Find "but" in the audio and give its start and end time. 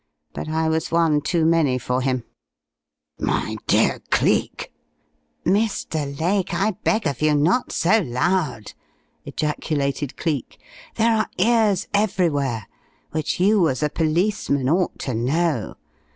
0.33-0.49